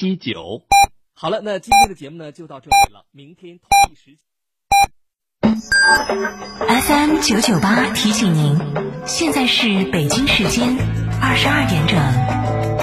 [0.00, 0.62] 七九。
[1.12, 4.20] 好了，那今天的节目呢就到这里了，明天同一时间。
[6.80, 8.58] FM 九九八提醒您，
[9.06, 10.74] 现在是北京时间
[11.20, 12.79] 二十二点整。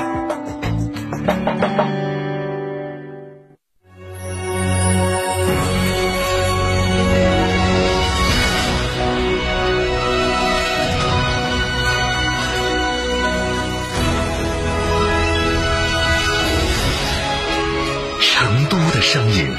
[19.18, 19.50] 声音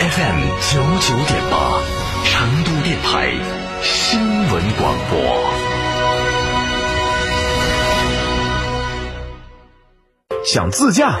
[0.00, 0.40] ，FM
[0.72, 1.80] 九九点八，
[2.24, 3.32] 成都电台
[3.80, 5.14] 新闻广播。
[10.44, 11.20] 想自驾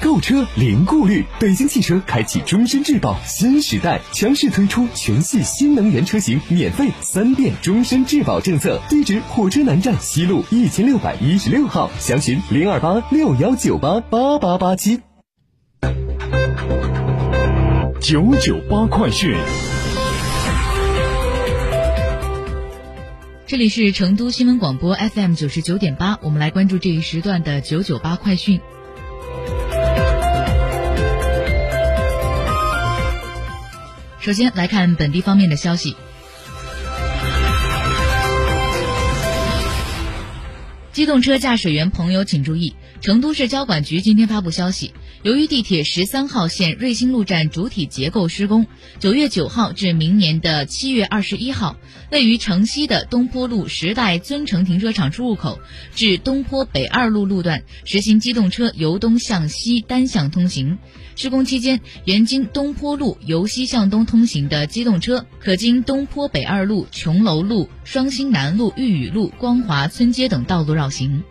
[0.00, 8.80] 购车零顾虑，北京汽车开启终身质保新时代，强势推出全系新能源车型免费三遍终身质保政策。
[8.88, 15.00] 地址：火车南站西路一千六百一十六号，详询零二八六幺九八八八八七。
[18.00, 19.36] 九九八快讯。
[23.46, 28.60] 这里是成都新闻广播 FM 九十九点八，我们来关注这一时段的九九八快讯。
[34.20, 35.96] 首先来看本地方面的消息。
[40.92, 48.66] 机动车驾驶员朋友请注意，成都市交管局今天发布消息，由于地铁十三号线瑞星路站主体结构施工，
[48.98, 51.76] 九月九号至明年的七月二十一号，
[52.10, 55.60] 位于城西的东坡路时代尊城停车场出入口
[55.94, 60.78] 至东坡北二路路段实行机动车由东向西单向通行。
[61.14, 71.22] 施工期间，原经东坡路由西向东通行的机动车，可经东坡北二路、琼楼路、双星南路、玉宇路、光华村街等道路绕行。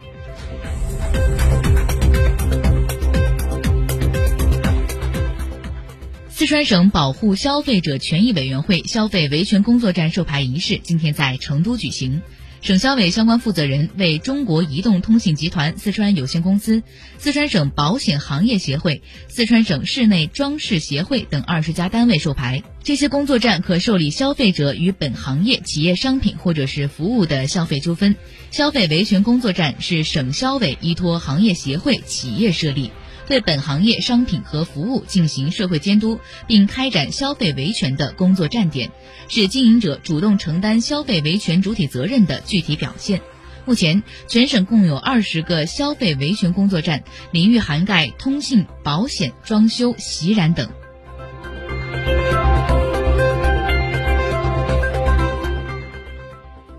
[6.37, 12.21] 四川省保护消费者权益委员会消费维权工作站授牌仪式今天在成都举行。
[12.61, 16.83] 省消委相关负责人为中国移动通信集团四川有限公司、
[17.17, 22.61] 四川省保险行业协会、四川省室内装饰协会等二十家单位授牌。
[22.83, 28.15] 这些工作站可受理消费者与本行业企业商品或者是服务的消费纠纷。
[28.51, 32.91] 消费维权工作站是省消委依托行业协会、企业设立。
[33.27, 38.91] 对本行业商品和服务进行社会监督，并开展消费维权的工作站点，
[39.27, 43.21] 是经营者主动承担消费维权主体责任的具体表现。
[43.65, 50.69] 目前，全省共有二十个消费维权工作站，领域涵盖通信、保险、装修、洗染等。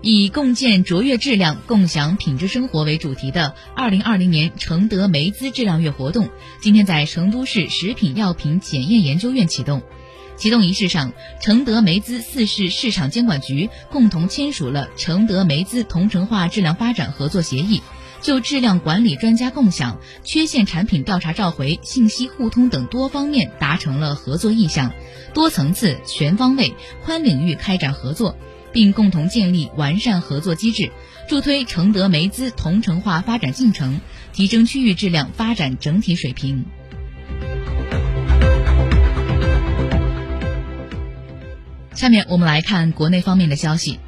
[0.01, 6.29] 以共建卓越质量、共享品质生活为主题的二零二零年承德梅资质量月活动，
[6.61, 9.81] 今天在成都市食品药品检验研究院启动。
[10.37, 11.11] 启动仪式上，
[11.41, 17.81] 承德梅资四市市场监管局共同签署了承德梅资同城化质量发展合作协议，
[18.21, 24.93] 就质量管理专家共享、缺陷产品调查召回、信息互通等多方面达成了合作意向，
[25.33, 26.73] 多层次、全方位、
[27.03, 28.37] 宽领域开展合作。
[28.71, 30.91] 并共同建立完善合作机制，
[31.27, 34.01] 助推承德梅资同城化发展进程，
[34.33, 36.65] 提升区域质量发展整体水平。
[41.93, 43.99] 下面我们来看国内方面的消息。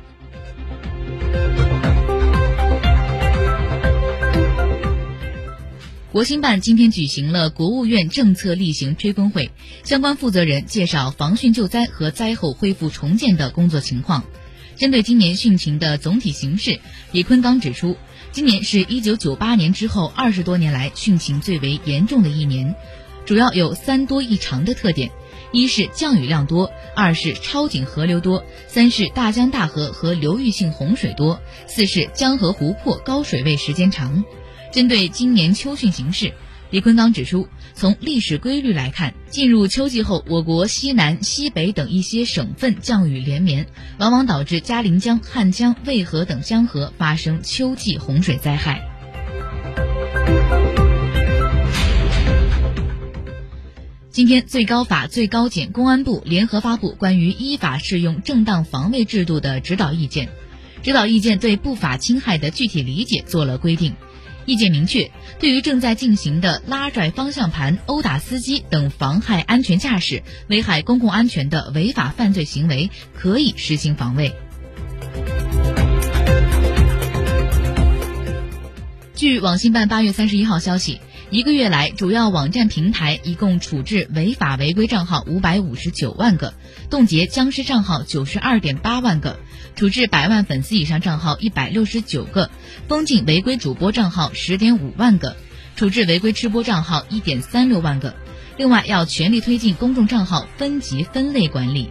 [6.12, 9.50] 国新办今天举行了国务院政策例行吹风会，
[9.86, 14.26] 相关负责人介绍防汛救灾和灾后恢复重建的工作情况。
[14.82, 16.80] 针对今年汛情的总体形势，
[17.12, 17.98] 李坤刚指出，
[18.32, 22.74] 今年是一九九八年之后二十多年来汛情最为严重的一年，
[23.28, 25.12] 主要有三多一长的特点：
[25.52, 34.26] 一是降雨量多，二是超警河流多，三是大江大河和流域性洪水多，四是江河湖泊高水位时间长。
[34.72, 36.34] 针对今年秋汛形势，
[36.72, 43.68] 李坤刚指出，从历史规律来看，进入秋季后，我国西南、西北等一些省份降雨连绵，
[44.00, 48.88] 往往导致嘉陵江、汉江、渭河等江河发生秋季洪水灾害。
[54.10, 60.30] 今天，最高法、最高检、公安部联合发布关于依法适用正当防卫制度的指导意见。
[60.84, 63.94] 指导意见对不法侵害的具体理解做了规定。
[64.46, 74.34] 意见明确，对于正在进行的拉拽方向盘、殴打司机等妨害安全驾驶、危害公共安全的违法犯罪行为，可以实行防卫。
[79.16, 81.00] 据网信办八月三十一号消息。
[81.32, 86.54] 一个月来，主要网站平台一共处置违法违规账号五百五十九万个，
[86.90, 89.40] 冻结僵尸账号九十二点八万个，
[89.78, 92.52] 处置百万粉丝以上账号一百六十九个，
[92.90, 95.38] 封禁违规主播账号十点五万个，
[95.78, 98.14] 处置违规吃播账号一点三六万个。
[98.58, 101.90] 另外，要全力推进公众账号分级分类管理。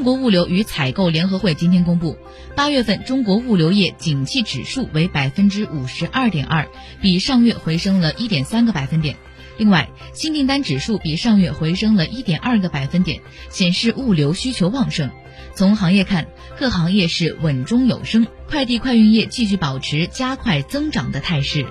[0.00, 2.16] 中国物流与采购联合会今天公布，
[2.56, 6.70] 八月份中国物流业景气指数为百分之五十二点二，
[7.02, 9.16] 比上月回升了一点三个百分点。
[9.58, 13.20] 另外，新订单指数比上月回升了一点二个百分点，
[13.50, 15.10] 显示物流需求旺盛。
[15.54, 21.66] 从行业看，各行业是稳中有升，快递快运业继续保持加快增长的态势。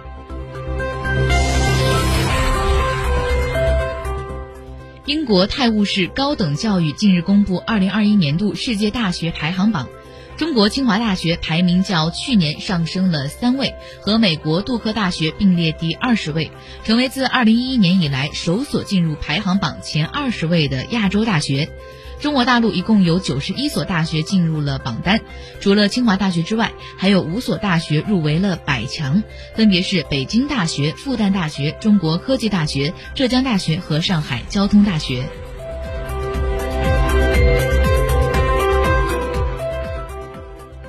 [5.10, 9.90] 英国泰晤士高等教育近日公布2021年度世界大学排行榜，
[10.38, 16.52] 中国清华大学排名较去年上升了三位，和美国杜克大学并列第二十位，
[16.84, 21.72] 成为自2011年以来首所进入排行榜前二十位的亚洲大学。
[22.20, 25.22] 中国大陆一共有九十一所大学进入了榜单，
[25.62, 29.24] 除了清华大学之外，还有五所大学入围了百强，
[29.56, 35.30] 分别是北京大学、复旦大学、中国科技大学、浙江大学和上海交通大学。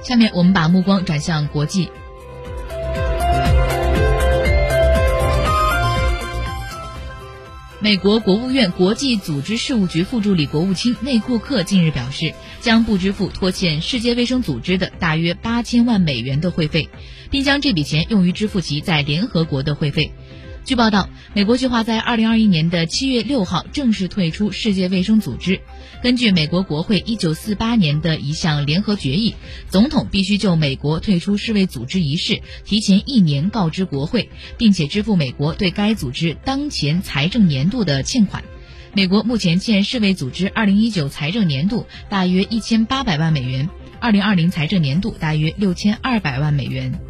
[0.02, 1.92] 下面我们把目光转向国际。
[7.82, 16.90] 美国国务院国际组织事务局副助理国务卿内库克近日表示，将不支付拖欠世界卫生组织的大约八千万美元的会费，
[17.30, 20.12] 并将这笔钱用于支付其在联合国的会费。
[20.70, 25.60] 据报道，美国计划在二零二一年的七月六号正式退出世界卫生组织。
[26.00, 29.34] 根据美国国会一九四八年的一项联合决议，
[29.68, 38.44] 总统必须就美国退出世卫组织一事提前一年告知国会，并且支付美国对该组织当前财政年度的欠款。
[38.94, 43.68] 美国目前欠世卫组织二零一九财政年度大约一千八百万美元，
[43.98, 47.00] 二零二零财政年度大约六千二百万美元。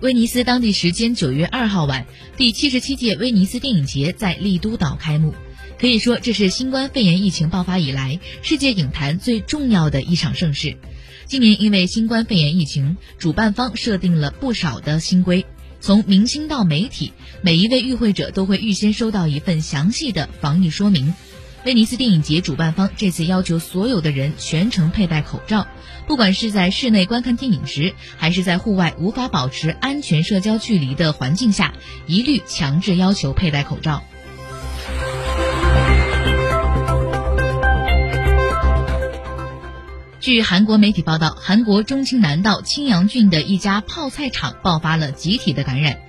[0.00, 2.06] 威尼斯当地时间九月二号晚，
[2.38, 5.34] 第七十七届威尼斯电影节在丽都岛开幕。
[5.78, 10.78] 可以说，这是新冠肺炎疫情爆发以来世界影坛最重要的一场盛事。
[11.26, 15.44] 今年因为新冠肺炎疫情，主办方设定了不少的新规。
[15.82, 17.12] 从明星到媒体，
[17.42, 21.12] 每一位与会者都会预先收到一份详细的防疫说明。
[21.66, 25.66] 威尼斯电影节主办方这次要求所有的人全程佩戴口罩，
[26.06, 31.74] 不管是在室内观看电影时，还是在户外无法保持安全社交距离的环境下，
[32.06, 34.02] 一律强制要求佩戴口罩。
[40.18, 46.00] 据韩国媒体报道，韩国中青南道青阳郡的一家泡菜厂爆发了集体的感染。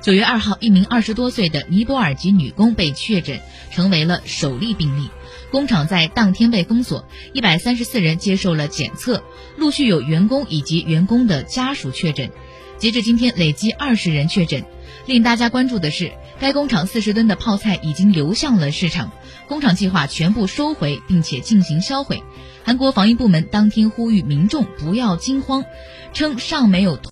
[0.00, 3.40] 九月二号，一名二十多岁的尼泊尔籍女工被确诊，
[3.72, 5.10] 成为了首例病例。
[5.50, 9.24] 工厂在当天被封锁，一百三十四人接受了检测，
[9.56, 12.30] 陆续有员工以及员工的家属确诊。
[12.78, 14.64] 截至今天，累计二十人确诊。
[15.06, 19.10] 令大家关注的是，该工厂四十吨的泡菜已经流向了市场，
[19.48, 22.22] 工厂计划全部收回并且进行销毁。
[22.62, 25.64] 韩国防疫部门当天呼吁民众不要惊慌，
[26.12, 26.98] 称尚没有。